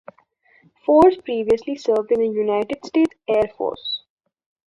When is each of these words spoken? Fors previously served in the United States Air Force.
Fors 0.83 1.15
previously 1.17 1.75
served 1.75 2.11
in 2.11 2.21
the 2.21 2.27
United 2.27 2.83
States 2.83 3.13
Air 3.27 3.47
Force. 3.55 4.01